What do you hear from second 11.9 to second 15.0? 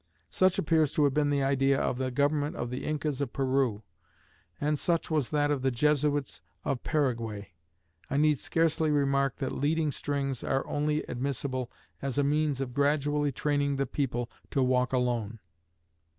as a means of gradually training the people to walk